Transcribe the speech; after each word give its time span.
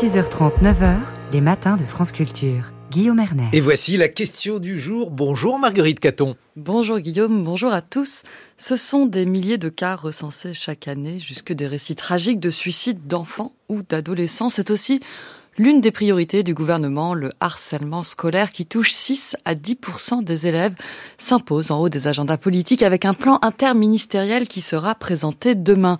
6h30, 0.00 0.62
9h, 0.62 0.96
les 1.32 1.40
matins 1.40 1.76
de 1.76 1.82
France 1.82 2.12
Culture. 2.12 2.70
Guillaume 2.88 3.18
Erner. 3.18 3.48
Et 3.52 3.60
voici 3.60 3.96
la 3.96 4.08
question 4.08 4.60
du 4.60 4.78
jour. 4.78 5.10
Bonjour 5.10 5.58
Marguerite 5.58 5.98
Caton. 5.98 6.36
Bonjour 6.54 7.00
Guillaume, 7.00 7.42
bonjour 7.42 7.72
à 7.72 7.82
tous. 7.82 8.22
Ce 8.58 8.76
sont 8.76 9.06
des 9.06 9.26
milliers 9.26 9.58
de 9.58 9.68
cas 9.68 9.96
recensés 9.96 10.54
chaque 10.54 10.86
année, 10.86 11.18
jusque 11.18 11.52
des 11.52 11.66
récits 11.66 11.96
tragiques 11.96 12.38
de 12.38 12.48
suicides 12.48 13.08
d'enfants 13.08 13.54
ou 13.68 13.82
d'adolescents. 13.82 14.50
C'est 14.50 14.70
aussi 14.70 15.00
L'une 15.58 15.80
des 15.80 15.90
priorités 15.90 16.44
du 16.44 16.54
gouvernement, 16.54 17.14
le 17.14 17.32
harcèlement 17.40 18.04
scolaire 18.04 18.52
qui 18.52 18.64
touche 18.64 18.92
6 18.92 19.36
à 19.44 19.56
10% 19.56 20.22
des 20.22 20.46
élèves, 20.46 20.76
s'impose 21.18 21.72
en 21.72 21.80
haut 21.80 21.88
des 21.88 22.06
agendas 22.06 22.36
politiques 22.36 22.82
avec 22.82 23.04
un 23.04 23.12
plan 23.12 23.40
interministériel 23.42 24.46
qui 24.46 24.60
sera 24.60 24.94
présenté 24.94 25.56
demain. 25.56 25.98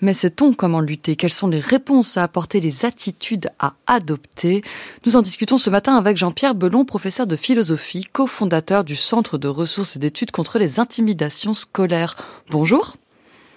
Mais 0.00 0.14
sait-on 0.14 0.52
comment 0.52 0.78
lutter? 0.78 1.16
Quelles 1.16 1.32
sont 1.32 1.48
les 1.48 1.58
réponses 1.58 2.16
à 2.16 2.22
apporter, 2.22 2.60
les 2.60 2.84
attitudes 2.84 3.50
à 3.58 3.74
adopter? 3.88 4.62
Nous 5.04 5.16
en 5.16 5.22
discutons 5.22 5.58
ce 5.58 5.70
matin 5.70 5.96
avec 5.96 6.16
Jean-Pierre 6.16 6.54
Belon, 6.54 6.84
professeur 6.84 7.26
de 7.26 7.34
philosophie, 7.34 8.04
cofondateur 8.04 8.84
du 8.84 8.94
Centre 8.94 9.38
de 9.38 9.48
ressources 9.48 9.96
et 9.96 9.98
d'études 9.98 10.30
contre 10.30 10.60
les 10.60 10.78
intimidations 10.78 11.54
scolaires. 11.54 12.14
Bonjour. 12.48 12.94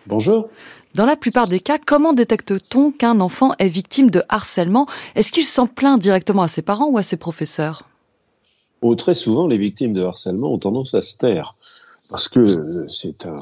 Bonjour. 0.07 0.49
Dans 0.95 1.07
la 1.07 1.15
plupart 1.15 1.47
des 1.47 1.59
cas, 1.59 1.79
comment 1.83 2.13
détecte-t-on 2.13 2.91
qu'un 2.91 3.19
enfant 3.19 3.53
est 3.57 3.67
victime 3.67 4.11
de 4.11 4.21
harcèlement? 4.29 4.85
Est-ce 5.15 5.31
qu'il 5.31 5.45
s'en 5.45 5.65
plaint 5.65 5.99
directement 5.99 6.43
à 6.43 6.47
ses 6.47 6.61
parents 6.61 6.87
ou 6.87 6.99
à 6.99 7.03
ses 7.03 7.17
professeurs? 7.17 7.89
Oh, 8.83 8.93
Très 8.93 9.15
souvent, 9.15 9.47
les 9.47 9.57
victimes 9.57 9.93
de 9.93 10.03
harcèlement 10.03 10.53
ont 10.53 10.59
tendance 10.59 10.93
à 10.93 11.01
se 11.01 11.17
taire 11.17 11.55
parce 12.09 12.27
que 12.27 12.87
c'est 12.89 13.25
un, 13.25 13.37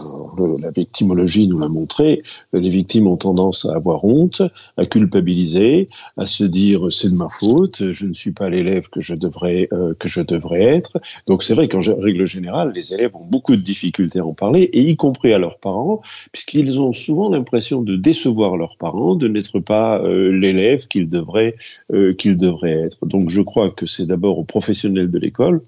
la 0.61 0.71
victimologie 0.71 1.47
nous 1.47 1.59
l'a 1.59 1.67
montré, 1.67 2.21
les 2.53 2.69
victimes 2.69 3.07
ont 3.07 3.17
tendance 3.17 3.65
à 3.65 3.75
avoir 3.75 4.05
honte, 4.05 4.41
à 4.77 4.85
culpabiliser, 4.85 5.87
à 6.17 6.25
se 6.25 6.43
dire 6.43 6.87
c'est 6.91 7.09
de 7.09 7.15
ma 7.15 7.29
faute, 7.29 7.91
je 7.91 8.05
ne 8.05 8.13
suis 8.13 8.31
pas 8.31 8.49
l'élève 8.49 8.87
que 8.89 9.01
je 9.01 9.15
devrais 9.15 9.67
euh, 9.73 9.93
que 9.97 10.07
je 10.07 10.21
devrais 10.21 10.61
être. 10.61 11.01
Donc 11.27 11.43
c'est 11.43 11.55
vrai 11.55 11.67
qu'en 11.67 11.79
règle 11.79 12.25
générale, 12.25 12.71
les 12.75 12.93
élèves 12.93 13.15
ont 13.15 13.25
beaucoup 13.25 13.55
de 13.55 13.61
difficultés 13.61 14.19
à 14.19 14.25
en 14.25 14.33
parler, 14.33 14.69
et 14.73 14.81
y 14.81 14.95
compris 14.95 15.33
à 15.33 15.39
leurs 15.39 15.57
parents, 15.57 16.01
puisqu'ils 16.31 16.79
ont 16.79 16.93
souvent 16.93 17.29
l'impression 17.29 17.81
de 17.81 17.95
décevoir 17.95 18.57
leurs 18.57 18.77
parents, 18.77 19.15
de 19.15 19.27
n'être 19.27 19.59
pas 19.59 19.99
euh, 19.99 20.31
l'élève 20.31 20.87
qu'ils 20.87 21.09
devraient 21.09 21.53
euh, 21.93 22.13
qu'ils 22.13 22.37
devraient 22.37 22.79
être. 22.85 23.05
Donc 23.07 23.29
je 23.29 23.41
crois 23.41 23.71
que 23.71 23.87
c'est 23.87 24.05
d'abord 24.05 24.37
aux 24.37 24.43
professionnels 24.43 25.09
de 25.09 25.17
l'école 25.17 25.61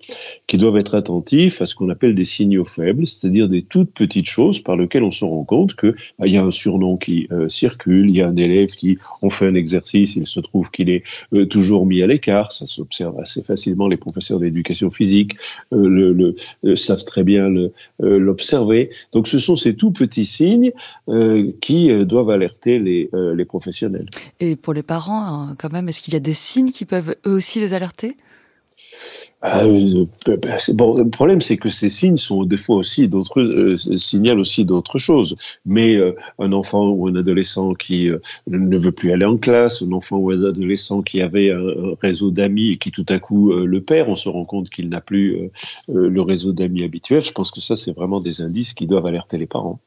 qui 0.46 0.58
doivent 0.58 0.78
être 0.78 0.96
attentifs 0.96 1.62
à 1.62 1.66
ce 1.66 1.74
qu'on 1.74 1.90
appelle 1.90 2.14
des 2.14 2.26
signaux 2.26 2.64
faibles 2.64 2.83
c'est-à-dire 3.06 3.50
des 3.50 3.64
toutes 3.64 3.92
petites 3.92 4.26
choses 4.26 4.60
par 4.60 4.76
lesquelles 4.76 5.04
on 5.04 5.12
se 5.12 5.26
rend 5.26 5.44
compte 5.44 5.76
que 5.76 5.96
bah, 6.20 6.28
y 6.28 6.38
a 6.38 6.44
un 6.44 6.52
surnom 6.52 6.98
qui 6.98 7.28
euh, 7.32 7.48
circule, 7.50 8.10
il 8.10 8.16
y 8.16 8.22
a 8.22 8.28
un 8.28 8.36
élève 8.36 8.70
qui, 8.70 8.98
on 9.22 9.30
fait 9.30 9.48
un 9.48 9.56
exercice, 9.56 10.16
il 10.16 10.28
se 10.28 10.40
trouve 10.40 10.72
qu'il 10.72 10.90
est 10.90 11.04
euh, 11.36 11.46
toujours 11.46 11.86
mis 11.86 12.02
à 12.02 12.08
l'écart, 12.08 12.52
ça 12.52 12.66
s'observe 12.66 13.20
assez 13.20 13.44
facilement. 13.44 13.88
Les 13.88 13.98
professeurs 13.98 14.40
d'éducation 14.40 14.92
physique 14.92 15.36
euh, 15.74 16.36
le, 16.64 16.76
savent 16.76 17.04
très 17.04 17.24
bien 17.24 17.50
l'observer. 18.00 18.90
Donc, 19.12 19.28
ce 19.28 19.40
sont 19.40 19.56
ces 19.56 19.76
tout 19.76 19.92
petits 19.92 20.26
signes 20.26 20.72
qui 21.62 21.92
doivent 22.06 22.30
alerter 22.30 22.80
les, 22.80 23.10
les 23.14 23.46
professionnels. 23.46 24.08
Et 24.40 24.56
pour 24.56 24.74
les 24.74 24.84
parents, 24.84 25.26
hein, 25.26 25.56
quand 25.58 25.72
même, 25.72 25.90
est-ce 25.90 26.02
qu'il 26.02 26.14
y 26.14 26.18
a 26.18 26.22
des 26.22 26.34
signes 26.34 26.72
qui 26.72 26.86
peuvent 26.86 27.16
eux 27.26 27.34
aussi 27.34 27.60
les 27.60 27.74
alerter? 27.74 28.16
Euh, 29.46 30.06
ben, 30.26 30.58
bon, 30.74 30.98
le 30.98 31.10
problème, 31.10 31.42
c'est 31.42 31.58
que 31.58 31.70
ces 31.70 31.90
signes 31.90 32.18
sont 32.18 32.44
des 32.46 32.58
fois 32.58 32.78
aussi 32.78 33.08
d'autres 33.10 33.42
euh, 33.42 33.78
signalent 33.98 34.40
aussi 34.40 34.66
d'autres 34.66 34.98
choses. 34.98 35.36
Mais 35.66 35.96
euh, 35.96 36.16
un 36.40 36.54
enfant 36.54 36.90
ou 36.90 37.08
un 37.08 37.16
adolescent 37.16 37.74
qui 37.74 38.10
euh, 38.10 38.20
ne 38.48 38.78
veut 38.78 38.92
plus 38.92 39.12
aller 39.12 39.26
en 39.26 39.38
classe, 39.38 39.82
un 39.82 39.92
enfant 39.92 40.18
ou 40.18 40.32
un 40.32 40.44
adolescent 40.44 41.02
qui 41.02 41.22
avait 41.22 41.52
un, 41.52 41.96
réseau 42.02 42.32
d'amis 42.32 42.72
et 42.72 42.78
qui 42.78 42.92
tout 42.92 43.06
à 43.10 43.20
coup 43.20 43.54
le 43.54 43.82
perd, 43.82 44.10
on 44.10 44.16
se 44.16 44.30
rend 44.30 44.46
compte 44.46 44.70
qu'il 44.70 44.90
n'a 44.90 45.02
plus 45.02 45.50
le 45.88 46.22
réseau 46.22 46.54
d'amis 46.54 46.84
habituel. 46.84 47.24
Je 47.24 47.32
pense 47.32 47.52
que 47.52 47.62
ça, 47.62 47.76
c'est 47.76 47.94
vraiment 47.94 48.20
des 48.20 48.42
indices 48.42 48.74
qui 48.74 48.88
doivent 48.88 49.06
alerter 49.06 49.38
les 49.38 49.46
parents 49.46 49.80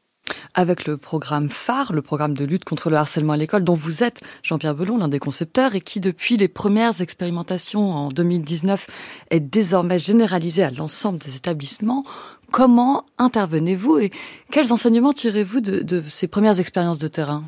avec 0.57 0.87
le 0.87 0.97
programme 0.97 1.49
phare, 1.51 1.93
le 1.93 2.01
programme 2.01 2.33
de 2.33 2.43
lutte 2.43 2.65
contre 2.65 2.89
le 2.89 2.97
harcèlement 2.97 3.33
à 3.33 3.37
l'école, 3.37 3.63
dont 3.63 3.75
vous 3.75 4.03
êtes, 4.03 4.21
Jean-Pierre 4.41 4.73
Belon, 4.73 4.97
l'un 4.97 5.07
des 5.07 5.19
concepteurs, 5.19 5.75
et 5.75 5.81
qui, 5.81 5.99
depuis 5.99 6.35
les 6.35 6.47
premières 6.47 6.99
expérimentations 6.99 7.91
en 7.91 8.09
2019, 8.09 8.87
est 9.29 9.39
désormais 9.39 9.99
généralisé 9.99 10.63
à 10.63 10.71
l'ensemble 10.71 11.19
des 11.19 11.35
établissements. 11.35 12.03
Comment 12.51 13.05
intervenez-vous 13.19 13.99
et 13.99 14.09
quels 14.51 14.73
enseignements 14.73 15.13
tirez-vous 15.13 15.61
de, 15.61 16.03
ces 16.07 16.27
premières 16.27 16.59
expériences 16.59 16.97
de 16.97 17.07
terrain? 17.07 17.43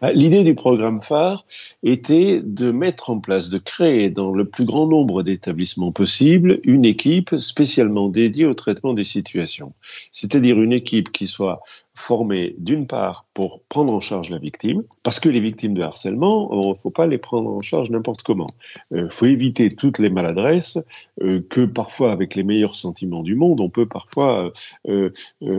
Bah, 0.00 0.12
L'idée 0.14 0.44
du 0.44 0.54
programme 0.54 1.02
phare 1.02 1.42
était 1.82 2.40
de 2.44 2.70
mettre 2.70 3.10
en 3.10 3.18
place, 3.18 3.50
de 3.50 3.58
créer 3.58 4.08
dans 4.08 4.32
le 4.32 4.44
plus 4.44 4.64
grand 4.64 4.86
nombre 4.86 5.24
d'établissements 5.24 5.90
possibles 5.90 6.60
une 6.62 6.84
équipe 6.84 7.34
spécialement 7.38 8.08
dédiée 8.08 8.44
au 8.44 8.54
traitement 8.54 8.94
des 8.94 9.04
situations. 9.04 9.72
C'est-à-dire 10.12 10.60
une 10.60 10.72
équipe 10.72 11.10
qui 11.10 11.26
soit 11.26 11.60
formés 11.96 12.56
d'une 12.58 12.86
part 12.86 13.26
pour 13.34 13.60
prendre 13.68 13.92
en 13.92 14.00
charge 14.00 14.28
la 14.30 14.38
victime, 14.38 14.82
parce 15.04 15.20
que 15.20 15.28
les 15.28 15.40
victimes 15.40 15.74
de 15.74 15.82
harcèlement, 15.82 16.50
il 16.52 16.68
ne 16.70 16.74
faut 16.74 16.90
pas 16.90 17.06
les 17.06 17.18
prendre 17.18 17.50
en 17.50 17.60
charge 17.60 17.90
n'importe 17.90 18.22
comment. 18.22 18.48
Il 18.90 18.98
euh, 18.98 19.08
faut 19.08 19.26
éviter 19.26 19.68
toutes 19.68 19.98
les 19.98 20.10
maladresses 20.10 20.78
euh, 21.22 21.40
que 21.48 21.64
parfois, 21.64 22.12
avec 22.12 22.34
les 22.34 22.42
meilleurs 22.42 22.74
sentiments 22.74 23.22
du 23.22 23.36
monde, 23.36 23.60
on 23.60 23.70
peut 23.70 23.86
parfois 23.86 24.52
euh, 24.88 25.10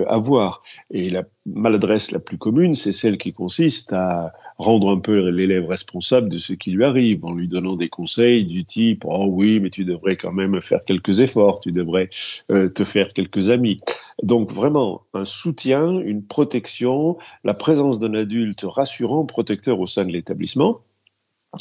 avoir. 0.07 0.61
Et 0.91 1.09
la 1.09 1.23
maladresse 1.45 2.11
la 2.11 2.19
plus 2.19 2.37
commune, 2.37 2.73
c'est 2.73 2.93
celle 2.93 3.17
qui 3.17 3.31
consiste 3.31 3.93
à 3.93 4.33
rendre 4.57 4.91
un 4.91 4.99
peu 4.99 5.29
l'élève 5.29 5.67
responsable 5.67 6.29
de 6.29 6.37
ce 6.37 6.53
qui 6.53 6.71
lui 6.71 6.85
arrive, 6.85 7.25
en 7.25 7.33
lui 7.33 7.47
donnant 7.47 7.75
des 7.75 7.89
conseils 7.89 8.45
du 8.45 8.65
type⁇ 8.65 9.03
Oh 9.09 9.27
oui, 9.29 9.59
mais 9.59 9.69
tu 9.69 9.85
devrais 9.85 10.15
quand 10.15 10.31
même 10.31 10.61
faire 10.61 10.83
quelques 10.85 11.19
efforts, 11.19 11.59
tu 11.59 11.71
devrais 11.71 12.09
te 12.47 12.83
faire 12.83 13.13
quelques 13.13 13.49
amis⁇ 13.49 13.77
donc 14.23 14.51
vraiment 14.51 15.03
un 15.13 15.25
soutien, 15.25 15.99
une 15.99 16.23
protection, 16.25 17.17
la 17.43 17.53
présence 17.53 17.99
d'un 17.99 18.13
adulte 18.13 18.63
rassurant, 18.63 19.25
protecteur 19.25 19.79
au 19.79 19.85
sein 19.85 20.05
de 20.05 20.11
l'établissement. 20.11 20.81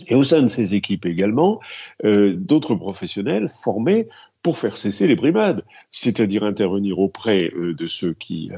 Et 0.08 0.16
au 0.16 0.24
sein 0.24 0.42
de 0.42 0.48
ces 0.48 0.74
équipes 0.74 1.06
également, 1.06 1.60
euh, 2.04 2.34
d'autres 2.36 2.74
professionnels 2.74 3.48
formés 3.48 4.08
pour 4.44 4.58
faire 4.58 4.76
cesser 4.76 5.08
les 5.08 5.16
brimades, 5.16 5.64
c'est-à-dire 5.90 6.44
intervenir 6.44 7.00
auprès 7.00 7.50
euh, 7.56 7.74
de 7.74 7.86
ceux 7.86 8.12
qui, 8.12 8.52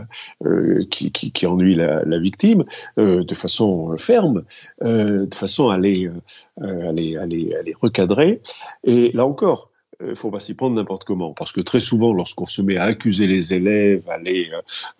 euh, 0.44 0.84
qui, 0.90 1.10
qui, 1.10 1.30
qui, 1.30 1.46
ennuient 1.46 1.76
la, 1.76 2.18
victime 2.18 2.62
de 2.96 3.34
façon 3.34 3.96
ferme, 3.96 4.44
de 4.80 5.34
façon 5.34 5.70
à 5.70 5.78
les, 5.78 6.10
à, 6.60 6.92
les, 6.92 7.16
à, 7.16 7.24
les, 7.24 7.54
à 7.54 7.62
les 7.62 7.74
recadrer. 7.80 8.40
Et 8.84 9.10
là 9.12 9.24
encore, 9.24 9.70
il 10.00 10.06
euh, 10.08 10.14
faut 10.14 10.30
pas 10.30 10.40
s'y 10.40 10.54
prendre 10.54 10.76
n'importe 10.76 11.04
comment, 11.04 11.32
parce 11.32 11.52
que 11.52 11.60
très 11.60 11.80
souvent, 11.80 12.12
lorsqu'on 12.12 12.46
se 12.46 12.60
met 12.60 12.76
à 12.76 12.84
accuser 12.84 13.26
les 13.26 13.54
élèves, 13.54 14.08
à, 14.08 14.18
les, 14.18 14.50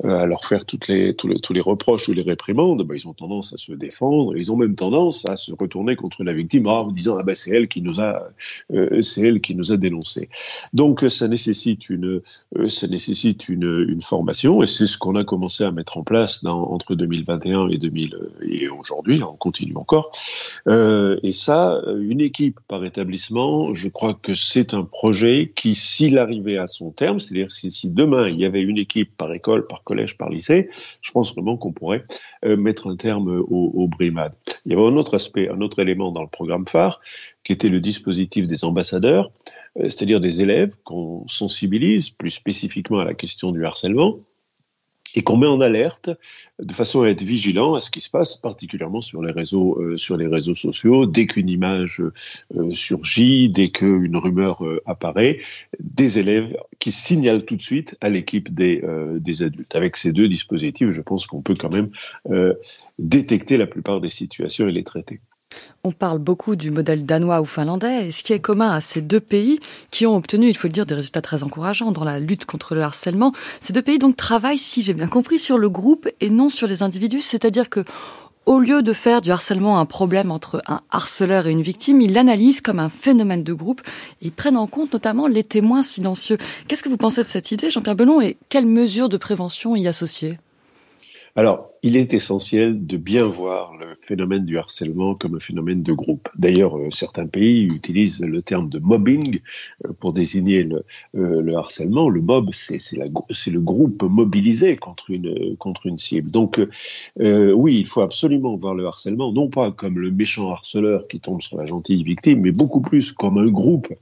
euh, 0.05 0.23
à 0.23 0.27
leur 0.27 0.45
faire 0.45 0.65
tous, 0.65 0.89
les, 0.89 1.15
tous 1.15 1.53
les 1.53 1.61
reproches 1.61 2.09
ou 2.09 2.13
les 2.13 2.23
réprimandes, 2.23 2.83
ben, 2.83 2.95
ils 2.95 3.07
ont 3.07 3.13
tendance 3.13 3.53
à 3.53 3.57
se 3.57 3.73
défendre, 3.73 4.37
ils 4.37 4.51
ont 4.51 4.57
même 4.57 4.75
tendance 4.75 5.27
à 5.27 5.37
se 5.37 5.53
retourner 5.53 5.97
contre 5.97 6.25
la 6.25 6.33
victime 6.33 6.67
en 6.67 6.91
disant 6.91 7.17
ah 7.19 7.23
ben 7.23 7.35
c'est 7.35 7.51
elle 7.51 7.69
qui 7.69 7.83
nous 7.83 8.01
a, 8.01 8.29
euh, 8.73 9.01
c'est 9.03 9.23
elle 9.23 9.41
qui 9.41 9.55
nous 9.55 9.73
a 9.73 9.77
dénoncé. 9.77 10.29
Donc 10.73 11.05
ça 11.09 11.29
nécessite 11.29 11.91
une, 11.91 12.23
ça 12.69 12.87
nécessite 12.87 13.49
une 13.49 14.01
formation, 14.01 14.63
et 14.63 14.67
c'est 14.67 14.87
ce 14.87 14.99
qu'on 14.99 15.15
a 15.17 15.25
commencé 15.25 15.65
à 15.65 15.73
mettre 15.73 15.99
en 15.99 16.03
place 16.03 16.43
dans, 16.43 16.71
entre 16.71 16.95
2021 16.95 17.69
et 17.69 17.79
2000 17.79 18.17
et 18.43 18.69
aujourd'hui, 18.69 19.23
on 19.23 19.37
continue 19.37 19.77
encore. 19.77 20.11
et 20.67 21.33
ça, 21.33 21.81
une 21.99 22.21
équipe 22.21 22.61
par 22.69 22.85
établissement, 22.85 23.75
je 23.75 23.89
crois 23.89 24.15
que 24.15 24.35
c'est 24.35 24.75
un 24.75 24.86
projet 24.87 25.53
qui, 25.55 25.75
s'il 25.75 26.19
arrivait 26.19 26.57
à 26.57 26.67
son 26.67 26.91
terme, 26.91 27.19
c'est-à-dire 27.19 27.51
si, 27.51 27.89
demain 27.89 28.29
il 28.29 28.39
y 28.39 28.45
avait 28.45 28.63
une 28.63 28.79
équipe 28.79 29.17
par 29.17 29.33
école, 29.33 29.67
par 29.67 29.83
collège, 29.85 30.17
par 30.17 30.31
lycée, 30.31 30.71
je 31.03 31.13
pense 31.13 31.35
vraiment 31.35 31.57
qu'on 31.57 31.73
pourrait 31.73 32.05
euh, 32.45 32.57
mettre 32.57 32.89
un 32.89 32.97
terme 32.97 33.29
au, 33.29 33.73
au 33.75 33.89
brimade. 33.89 34.33
Il 34.65 34.73
y 34.73 34.75
avait 34.75 34.87
un 34.87 34.97
autre 34.97 35.15
aspect, 35.15 35.49
un 35.49 35.61
autre 35.61 35.79
élément 35.81 36.13
dans 36.13 36.23
le 36.23 36.29
programme 36.29 36.67
phare, 36.67 37.01
qui 37.45 37.53
était 37.53 37.69
le 37.69 37.81
dispositif 37.81 38.49
des 38.49 38.65
ambassadeurs, 38.65 39.31
euh, 39.79 39.85
c'est-à-dire 39.85 40.21
des 40.21 40.41
élèves 40.41 40.75
qu'on 40.85 41.27
sensibilise 41.29 42.11
plus 42.11 42.31
spécifiquement 42.31 43.01
à 43.01 43.05
la 43.05 43.15
question 43.15 43.53
du 43.53 43.65
harcèlement 43.65 44.19
et 45.17 45.23
qu'on 45.23 45.39
met 45.39 45.47
en 45.47 45.61
alerte 45.61 46.11
de 46.63 46.73
façon 46.73 47.03
à 47.03 47.09
être 47.09 47.23
vigilant 47.23 47.75
à 47.75 47.81
ce 47.81 47.91
qui 47.91 48.03
se 48.03 48.11
passe, 48.11 48.37
particulièrement 48.37 49.01
sur 49.01 49.23
les 49.23 49.33
réseaux, 49.33 49.81
euh, 49.81 50.55
sociaux. 50.55 51.07
Dès 51.07 51.27
qu'une 51.27 51.49
image 51.49 52.03
euh, 52.55 52.73
surgit, 52.73 53.49
dès 53.49 53.71
qu'une 53.71 54.17
rumeur 54.17 54.65
euh, 54.65 54.83
apparaît, 54.85 55.39
des 55.81 56.19
élèves 56.19 56.55
qui 56.79 56.93
signalent 56.93 57.45
tout 57.45 57.57
de 57.57 57.63
suite 57.63 57.97
à 58.03 58.11
l'équipe 58.11 58.55
des 58.55 59.43
adultes. 59.43 59.75
Avec 59.75 59.97
ces 59.97 60.13
deux 60.13 60.29
dispositifs, 60.29 60.91
je 60.91 61.01
pense 61.01 61.27
qu'on 61.27 61.41
peut 61.41 61.55
quand 61.59 61.73
même 61.73 61.91
détecter 62.99 63.57
la 63.57 63.67
plupart 63.67 64.01
des 64.01 64.11
situations 64.11 64.69
et 64.69 64.73
les 64.73 64.85
traiter. 64.85 65.21
On 65.85 65.93
parle 65.93 66.19
beaucoup 66.19 66.57
du 66.57 66.71
modèle 66.71 67.05
danois 67.05 67.41
ou 67.41 67.45
finlandais. 67.45 68.09
Et 68.09 68.11
ce 68.11 68.23
qui 68.23 68.33
est 68.33 68.41
commun 68.41 68.71
à 68.71 68.81
ces 68.81 69.01
deux 69.01 69.21
pays 69.21 69.61
qui 69.91 70.07
ont 70.07 70.17
obtenu, 70.17 70.49
il 70.49 70.57
faut 70.57 70.69
le 70.69 70.73
dire, 70.73 70.87
des 70.87 70.95
résultats 70.95 71.23
très 71.23 71.43
encourageants 71.43 71.93
dans 71.93 72.05
la 72.05 72.19
lutte 72.19 72.45
contre 72.45 72.75
le 72.75 72.83
harcèlement, 72.83 73.33
ces 73.61 73.73
deux 73.73 73.83
pays 73.83 73.99
donc 73.99 74.17
travaillent, 74.17 74.59
si 74.59 74.83
j'ai 74.83 74.95
bien 74.95 75.09
compris, 75.09 75.39
sur 75.39 75.59
le 75.59 75.69
groupe 75.69 76.09
et 76.21 76.31
non 76.31 76.49
sur 76.49 76.67
les 76.67 76.83
individus. 76.83 77.21
C'est-à-dire 77.21 77.69
que 77.71 77.85
Au 78.47 78.61
lieu 78.61 78.81
de 78.81 78.93
faire 78.93 79.23
du 79.23 79.33
harcèlement 79.33 79.81
un 79.81 79.87
problème 79.87 80.31
entre 80.31 80.63
un 80.69 80.81
harceleur 80.91 81.49
et 81.49 81.51
une 81.51 81.63
victime, 81.63 82.01
ils 82.01 82.13
l'analysent 82.13 82.61
comme 82.61 82.79
un 82.79 82.89
phénomène 82.89 83.43
de 83.43 83.53
groupe 83.53 83.83
et 84.23 84.31
prennent 84.31 84.57
en 84.57 84.69
compte 84.69 84.93
notamment 84.93 85.27
les 85.27 85.43
témoins 85.43 85.83
silencieux. 85.83 86.39
Qu'est-ce 86.69 86.85
que 86.85 86.89
vous 86.89 86.97
pensez 86.97 87.23
de 87.23 87.27
cette 87.27 87.51
idée, 87.51 87.71
Jean-Pierre 87.71 87.97
Belon, 87.97 88.21
et 88.21 88.37
quelles 88.49 88.67
mesures 88.67 89.09
de 89.09 89.17
prévention 89.17 89.75
y 89.75 89.89
associer? 89.89 90.39
Alors, 91.39 91.69
il 91.83 91.99
est 91.99 92.15
essentiel 92.15 92.87
de 92.87 92.97
bien 92.97 93.27
voir 93.27 93.77
le 93.77 93.89
phénomène 94.01 94.47
du 94.47 94.57
harcèlement 94.57 95.15
comme 95.15 95.35
un 95.35 95.41
phénomène 95.41 95.83
de 95.83 95.93
groupe. 95.93 96.31
D'ailleurs, 96.39 96.79
euh, 96.79 96.91
certains 96.91 97.27
pays 97.27 97.65
utilisent 97.65 98.23
le 98.23 98.41
terme 98.41 98.71
de 98.71 98.79
mobbing 98.79 99.41
euh, 99.85 99.93
pour 100.01 100.13
désigner 100.13 100.63
le, 100.63 100.85
euh, 101.15 101.43
le 101.43 101.55
harcèlement. 101.55 102.09
Le 102.09 102.23
mob, 102.23 102.49
c'est 102.55 102.79
le 102.97 103.61
groupe 103.61 104.03
mobilisé 104.03 104.77
contre 104.77 105.11
une, 105.11 105.57
contre 105.59 105.85
une 105.85 105.99
cible. 105.99 106.31
Donc, 106.31 106.59
oui, 107.19 107.81
il 107.81 107.87
faut 107.87 108.01
absolument 108.01 108.57
voir 108.57 108.75
le 108.75 108.87
harcèlement, 108.87 109.31
non 109.31 109.49
pas 109.49 109.73
comme 109.73 109.99
le 109.99 110.11
méchant 110.11 110.51
harceleur 110.51 111.07
qui 111.07 111.21
tombe 111.21 111.43
sur 111.43 111.59
la 111.59 111.67
gentille 111.67 112.03
victime, 112.03 112.41
mais 112.41 112.53
beaucoup 112.53 112.81
plus 112.81 113.13
comme 113.13 113.37
un 113.37 113.49
groupe 113.49 113.93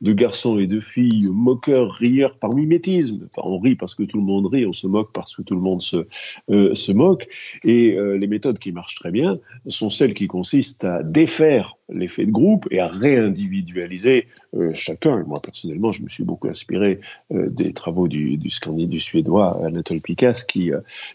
de 0.00 0.12
garçons 0.12 0.58
et 0.58 0.66
de 0.66 0.80
filles 0.80 1.28
moqueurs, 1.32 1.92
rieurs 1.92 2.36
par 2.36 2.52
mimétisme. 2.52 3.20
Enfin, 3.26 3.48
on 3.48 3.60
rit 3.60 3.76
parce 3.76 3.94
que 3.94 4.02
tout 4.02 4.18
le 4.18 4.24
monde 4.24 4.46
rit, 4.52 4.66
on 4.66 4.72
se 4.72 4.88
moque 4.88 5.12
parce 5.12 5.36
que 5.36 5.42
tout 5.42 5.54
le 5.54 5.60
monde 5.60 5.82
se 5.82 6.06
se 6.80 6.92
moque. 6.92 7.28
Et 7.64 7.94
euh, 7.94 8.16
les 8.16 8.26
méthodes 8.26 8.58
qui 8.58 8.72
marchent 8.72 8.96
très 8.96 9.10
bien 9.10 9.38
sont 9.68 9.90
celles 9.90 10.14
qui 10.14 10.26
consistent 10.26 10.84
à 10.84 11.02
défaire 11.02 11.76
l'effet 11.92 12.26
de 12.26 12.30
groupe 12.30 12.66
et 12.70 12.80
à 12.80 12.88
réindividualiser 12.88 14.26
euh, 14.54 14.72
chacun. 14.74 15.22
moi, 15.24 15.40
personnellement, 15.42 15.92
je 15.92 16.02
me 16.02 16.08
suis 16.08 16.24
beaucoup 16.24 16.48
inspiré 16.48 17.00
euh, 17.32 17.48
des 17.48 17.72
travaux 17.72 18.08
du, 18.08 18.36
du, 18.36 18.50
du 18.86 18.98
suédois 18.98 19.64
Anatole 19.64 20.00
Picasse 20.00 20.44
qui 20.44 20.70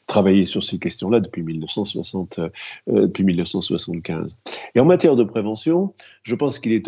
travaillait 0.07 0.43
sur 0.43 0.63
ces 0.63 0.79
questions-là 0.79 1.19
depuis, 1.19 1.43
1960, 1.43 2.39
depuis 2.87 3.23
1975. 3.23 4.37
Et 4.75 4.79
en 4.79 4.85
matière 4.85 5.15
de 5.15 5.23
prévention, 5.23 5.93
je 6.23 6.35
pense 6.35 6.59
qu'il 6.59 6.73
est 6.73 6.87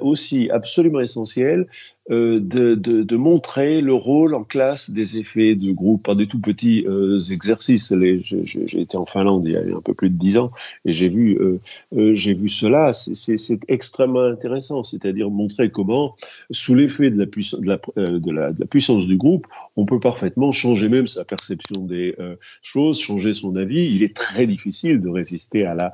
aussi 0.00 0.50
absolument 0.50 1.00
essentiel 1.00 1.66
euh, 2.10 2.40
de, 2.40 3.16
montrer 3.16 3.80
le 3.80 3.92
rôle 3.92 4.34
en 4.34 4.44
classe 4.44 4.90
des 4.90 5.18
effets 5.18 5.54
de 5.54 5.72
groupe 5.72 6.04
par 6.04 6.16
des 6.16 6.26
tout 6.26 6.40
petits 6.40 6.86
euh, 6.86 7.18
exercices. 7.18 7.92
J'ai 8.22 8.80
été 8.80 8.96
en 8.96 9.04
Finlande 9.04 9.42
il 9.44 9.52
y 9.52 9.56
a 9.56 9.76
un 9.76 9.80
peu 9.82 9.92
plus 9.92 10.08
de 10.08 10.14
dix 10.14 10.38
ans 10.38 10.50
et 10.84 10.92
j'ai 10.92 11.08
vu, 11.08 11.36
euh, 11.38 11.60
euh 11.96 12.14
j'ai 12.14 12.32
vu 12.32 12.48
cela. 12.48 12.92
C'est 13.36 13.60
extrêmement 13.68 14.24
intéressant, 14.24 14.82
c'est-à-dire 14.82 15.30
montrer 15.30 15.70
comment, 15.70 16.14
sous 16.50 16.74
l'effet 16.74 17.06
euh, 17.06 17.26
de, 17.26 18.30
la, 18.30 18.52
puissance 18.66 19.06
du 19.06 19.16
groupe, 19.16 19.46
on 19.76 19.84
peut 19.84 20.00
parfaitement 20.00 20.52
changer 20.52 20.88
même 20.88 21.06
sa 21.06 21.24
perception 21.24 21.82
des 21.84 22.16
choses, 22.62 23.00
changer 23.00 23.32
son 23.32 23.56
avis. 23.56 23.94
Il 23.94 24.02
est 24.02 24.14
très 24.14 24.46
difficile 24.46 25.00
de 25.00 25.08
résister 25.08 25.64
à 25.64 25.74
la, 25.74 25.92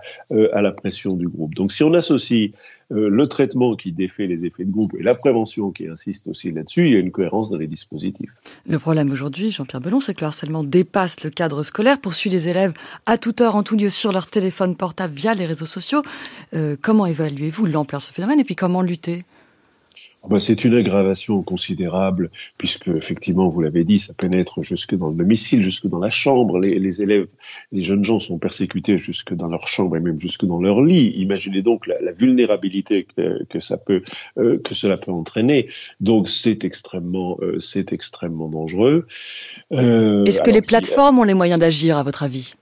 à 0.52 0.62
la 0.62 0.72
pression 0.72 1.10
du 1.16 1.28
groupe. 1.28 1.54
Donc 1.54 1.72
si 1.72 1.82
on 1.82 1.92
associe 1.94 2.52
euh, 2.94 3.08
le 3.08 3.26
traitement 3.26 3.76
qui 3.76 3.92
défait 3.92 4.26
les 4.26 4.46
effets 4.46 4.64
de 4.64 4.70
groupe 4.70 4.94
et 4.98 5.02
la 5.02 5.14
prévention 5.14 5.70
qui 5.70 5.88
insiste 5.88 6.26
aussi 6.26 6.52
là-dessus, 6.52 6.84
il 6.84 6.92
y 6.92 6.96
a 6.96 6.98
une 6.98 7.10
cohérence 7.10 7.50
dans 7.50 7.58
les 7.58 7.66
dispositifs. 7.66 8.30
Le 8.66 8.78
problème 8.78 9.10
aujourd'hui, 9.10 9.50
Jean-Pierre 9.50 9.80
Belon, 9.80 10.00
c'est 10.00 10.14
que 10.14 10.20
le 10.20 10.26
harcèlement 10.26 10.64
dépasse 10.64 11.22
le 11.24 11.30
cadre 11.30 11.62
scolaire, 11.62 12.00
poursuit 12.00 12.30
les 12.30 12.48
élèves 12.48 12.72
à 13.06 13.18
toute 13.18 13.40
heure, 13.40 13.56
en 13.56 13.62
tout 13.62 13.76
lieu, 13.76 13.90
sur 13.90 14.12
leur 14.12 14.28
téléphone 14.28 14.76
portable 14.76 15.14
via 15.14 15.34
les 15.34 15.46
réseaux 15.46 15.66
sociaux. 15.66 16.02
Euh, 16.54 16.76
comment 16.80 17.06
évaluez-vous 17.06 17.66
l'ampleur 17.66 18.00
de 18.00 18.06
ce 18.06 18.12
phénomène 18.12 18.40
et 18.40 18.44
puis 18.44 18.56
comment 18.56 18.82
lutter? 18.82 19.24
Ah 20.24 20.28
ben, 20.30 20.40
c'est 20.40 20.64
une 20.64 20.74
aggravation 20.74 21.42
considérable, 21.42 22.30
puisque 22.56 22.88
effectivement, 22.88 23.48
vous 23.48 23.60
l'avez 23.60 23.84
dit, 23.84 23.98
ça 23.98 24.14
pénètre 24.14 24.62
jusque 24.62 24.94
dans 24.94 25.10
le 25.10 25.14
domicile, 25.14 25.62
jusque 25.62 25.86
dans 25.86 25.98
la 25.98 26.08
chambre. 26.08 26.58
Les, 26.58 26.78
les, 26.78 27.02
élèves, 27.02 27.26
les 27.72 27.82
jeunes 27.82 28.04
gens 28.04 28.20
sont 28.20 28.38
persécutés 28.38 28.96
jusque 28.96 29.34
dans 29.34 29.48
leur 29.48 29.68
chambre 29.68 29.96
et 29.98 30.00
même 30.00 30.18
jusque 30.18 30.46
dans 30.46 30.62
leur 30.62 30.80
lit. 30.80 31.12
Imaginez 31.16 31.60
donc 31.60 31.86
la, 31.86 32.00
la 32.00 32.12
vulnérabilité 32.12 33.06
que, 33.16 33.44
que, 33.44 33.60
ça 33.60 33.76
peut, 33.76 34.02
euh, 34.38 34.58
que 34.58 34.74
cela 34.74 34.96
peut 34.96 35.12
entraîner. 35.12 35.68
Donc 36.00 36.30
c'est 36.30 36.64
extrêmement, 36.64 37.36
euh, 37.42 37.58
c'est 37.58 37.92
extrêmement 37.92 38.48
dangereux. 38.48 39.06
Euh, 39.72 40.24
Est-ce 40.24 40.40
que 40.40 40.50
les 40.50 40.62
plateformes 40.62 41.18
ont 41.18 41.24
les 41.24 41.34
moyens 41.34 41.60
d'agir, 41.60 41.98
à 41.98 42.02
votre 42.02 42.22
avis? 42.22 42.54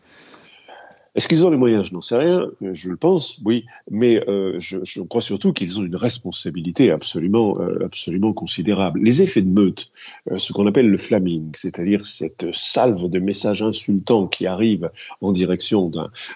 Est-ce 1.15 1.29
qu'ils 1.29 1.45
ont 1.45 1.51
les 1.51 1.59
moyens? 1.59 1.89
Je 1.89 1.93
n'en 1.93 2.01
sais 2.01 2.17
rien, 2.17 2.49
je 2.73 2.89
le 2.89 2.97
pense, 2.97 3.39
oui, 3.45 3.67
mais 3.91 4.27
euh, 4.31 4.59
je, 4.59 5.01
crois 5.03 5.21
surtout 5.21 5.53
qu'ils 5.53 5.79
ont 5.79 5.85
une 5.85 5.97
responsabilité 5.97 6.91
absolument, 6.91 7.61
euh, 7.61 7.85
absolument 7.85 8.33
considérable. 8.33 9.01
Les 9.03 9.21
effets 9.21 9.43
de 9.43 9.51
meute, 9.51 9.91
euh, 10.31 10.39
ce 10.39 10.55
qu'on 10.55 10.67
appelle 10.67 10.89
le 10.89 10.97
flaming, 10.97 11.51
c'est-à-dire 11.55 12.07
cette 12.07 12.47
salve 12.55 13.11
de 13.11 13.19
messages 13.19 13.63
insultants 13.63 14.27
qui 14.27 14.47
arrivent 14.47 14.91
en 15.21 15.33
direction 15.33 15.91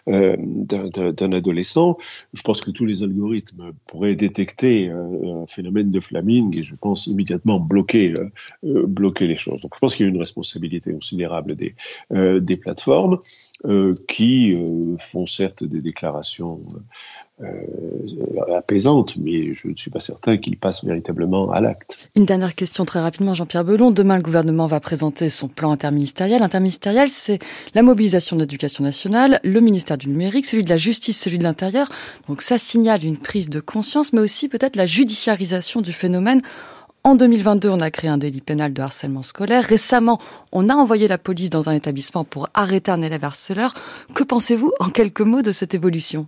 d'un 0.07 1.33
adolescent, 1.33 1.97
je 2.35 2.43
pense 2.43 2.61
que 2.61 2.71
tous 2.71 2.85
les 2.85 3.03
algorithmes 3.03 3.73
pourraient 3.87 4.15
détecter 4.15 4.91
un 4.91 5.47
phénomène 5.47 5.91
de 5.91 6.01
flaming 6.01 6.55
et 6.55 6.65
je 6.65 6.75
pense 6.75 7.07
immédiatement 7.07 7.61
bloquer, 7.61 8.13
bloquer 8.63 9.27
les 9.27 9.37
choses. 9.37 9.63
Donc 9.63 9.75
je 9.75 9.79
pense 9.79 9.97
qu'il 9.97 10.05
y 10.05 10.09
a 10.09 10.13
une 10.13 10.19
responsabilité 10.19 10.93
considérable 10.93 11.57
des, 11.57 12.57
plateformes 12.57 13.19
qui 14.09 14.55
font 14.99 15.27
certes 15.27 15.65
des 15.65 15.81
déclarations 15.81 16.61
euh, 17.43 17.47
apaisantes, 18.57 19.17
mais 19.19 19.53
je 19.53 19.69
ne 19.69 19.77
suis 19.77 19.91
pas 19.91 20.01
certain 20.01 20.39
qu'ils 20.39 20.57
passent 20.57 20.85
véritablement 20.85 21.51
à 21.51 21.61
l'acte. 21.61 22.09
Une 22.17 22.25
dernière 22.25 22.55
question 22.55 22.85
très 22.85 23.01
rapidement, 23.01 23.35
Jean-Pierre 23.35 23.65
Belon. 23.65 23.91
Demain, 23.91 24.17
le 24.17 24.23
gouvernement 24.23 24.67
va 24.67 24.81
présenter 24.81 25.29
son 25.29 25.49
plan 25.49 25.71
interministériel. 25.71 26.43
Interministériel, 26.43 27.09
c'est 27.09 27.39
la 27.75 27.83
mobilisation 27.83 28.37
de 28.37 28.41
l'éducation 28.43 28.83
nationale, 28.85 29.41
le 29.45 29.61
ministère 29.61 29.99
du 29.99 30.09
numérique, 30.09 30.47
celui 30.47 30.65
de 30.65 30.71
la 30.71 30.79
justice, 30.79 31.21
celui 31.21 31.39
de 31.39 31.45
l'intérieur. 31.45 31.89
Donc 32.29 32.43
ça 32.43 32.59
signale 32.59 33.05
une 33.05 33.19
prise 33.19 33.51
de 33.51 33.61
conscience, 33.61 34.13
mais 34.13 34.21
aussi 34.21 34.49
peut-être 34.49 34.77
la 34.77 34.87
judiciarisation 34.87 35.83
du 35.83 35.93
phénomène 35.93 36.43
en 37.07 37.15
2022, 37.15 37.69
on 37.69 37.79
a 37.79 37.93
créé 37.93 38.11
un 38.11 38.19
délit 38.19 38.41
pénal 38.41 38.73
de 38.73 38.83
harcèlement 38.83 39.23
scolaire. 39.23 39.65
Récemment, 39.65 40.21
on 40.51 40.69
a 40.69 40.75
envoyé 40.75 41.07
la 41.07 41.19
police 41.19 41.51
dans 41.51 41.69
un 41.69 41.73
établissement 41.73 42.25
pour 42.25 42.49
arrêter 42.53 42.91
un 42.91 43.01
élève 43.01 43.23
harceleur. 43.23 43.75
Que 44.13 44.25
pensez-vous, 44.25 44.73
en 44.81 44.91
quelques 44.91 45.21
mots, 45.21 45.43
de 45.43 45.53
cette 45.53 45.73
évolution? 45.73 46.27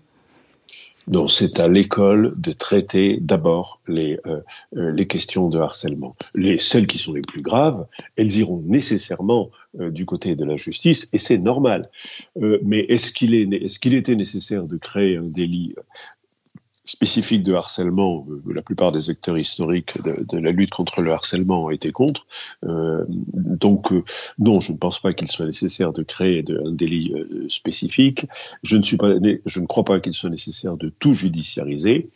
C'est 1.28 1.58
à 1.58 1.68
l'école 1.68 2.32
de 2.36 2.52
traiter 2.52 3.18
d'abord 3.20 3.80
les, 3.88 4.18
euh, 4.26 4.40
euh, 4.76 5.04
questions 5.04 5.48
de 5.48 5.58
harcèlement. 5.58 6.14
Les, 6.34 6.58
celles 6.58 6.86
qui 6.86 6.98
sont 6.98 7.12
les 7.12 7.22
plus 7.22 7.42
graves, 7.42 7.86
elles 8.16 8.36
iront 8.36 8.62
nécessairement 8.66 9.50
euh, 9.80 9.90
du 9.90 10.06
côté 10.06 10.36
de 10.36 10.44
la 10.44 10.56
justice, 10.56 11.08
et 11.12 11.18
c'est 11.18 11.38
normal. 11.38 11.90
mais 12.36 12.80
est-ce 12.88 13.10
qu'il 13.10 13.48
qu'il 13.80 13.94
était 13.94 14.16
nécessaire 14.16 14.64
de 14.64 14.76
créer 14.76 15.16
un 15.16 15.22
délit 15.22 15.74
spécifique 16.88 17.42
de 17.42 17.52
harcèlement, 17.52 18.26
euh, 18.30 18.52
la 18.54 18.62
plupart 18.62 18.92
des 18.92 19.10
acteurs 19.10 19.36
historiques 19.36 20.00
de, 20.02 20.38
la 20.38 20.50
lutte 20.50 20.70
contre 20.70 21.02
le 21.02 21.12
harcèlement 21.12 21.64
ont 21.64 21.70
été 21.70 21.92
contre. 21.92 22.26
Euh, 22.64 23.04
donc, 23.08 23.92
euh, 23.92 24.02
non, 24.38 24.60
je 24.60 24.72
ne 24.72 24.78
pense 24.78 24.98
pas 24.98 25.12
qu'il 25.12 25.28
soit 25.28 25.44
nécessaire 25.44 25.92
de 25.92 26.02
créer 26.02 26.44
un 26.64 26.72
délit 26.72 27.12
euh, 27.12 27.46
spécifique. 27.48 28.26
Je 28.62 28.78
ne, 28.78 28.82
suis 28.82 28.96
pas, 28.96 29.12
je 29.44 29.60
ne 29.60 29.66
crois 29.66 29.84
pas 29.84 30.00
qu'il 30.00 30.14
soit 30.14 30.30
nécessaire 30.30 30.76
de 30.76 30.88
tout 30.98 31.12
judiciariser. 31.12 32.08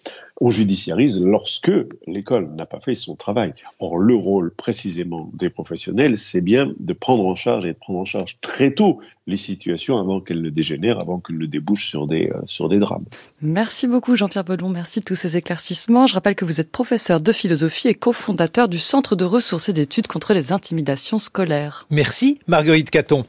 On 0.45 0.51
judiciarise 0.51 1.25
lorsque 1.25 1.71
l'école 2.09 2.51
n'a 2.57 2.67
pas 2.67 2.81
fait 2.81 2.97
son 2.97 3.15
travail. 3.15 3.55
Or, 3.79 3.97
le 3.97 4.17
rôle 4.17 4.51
précisément 4.51 5.31
des 5.35 5.51
professionnels, 5.51 6.17
c'est 6.17 6.41
bien 6.41 6.73
de 6.81 6.93
prendre 6.93 7.25
en 7.25 7.37
charge 7.37 7.65
et 7.65 7.75
de 7.75 7.79
prendre 7.79 8.01
en 8.01 8.05
charge 8.05 8.39
très 8.41 8.73
tôt 8.73 8.99
les 9.29 9.37
situations 9.37 9.99
avant 9.99 10.21
qu'elles 10.21 10.43
ne 10.43 10.51
dégénèrent, 10.51 11.01
avant 11.01 11.21
qu'elles 11.21 11.39
ne 11.39 11.47
débouchent 11.47 11.87
sur 11.89 12.09
des, 12.09 12.33
sur 12.47 12.69
des 12.69 12.81
drames. 12.81 13.05
Merci 13.41 13.87
beaucoup 13.87 14.17
Jean-Pierre 14.17 14.43
merci 14.69 14.99
de 14.99 15.05
tous 15.05 15.15
ces 15.15 15.37
éclaircissements. 15.37 16.09
Je 16.09 16.15
rappelle 16.15 16.35
que 16.35 16.45
vous 16.45 16.61
êtes 16.61 16.73
professeur 16.73 17.21
de 17.21 17.31
philosophie 17.31 17.87
et 17.87 17.95
cofondateur 17.95 18.69
du 18.69 18.81
Centre 18.81 19.15
de 19.15 19.25
ressources 19.25 19.69
et 19.69 19.73
d'études 19.73 20.09
contre 20.09 20.35
les 20.35 20.51
intimidations 20.51 21.21
scolaires. 21.21 21.87
Merci 21.89 22.41
Marguerite 22.49 22.91
Caton. 22.91 23.27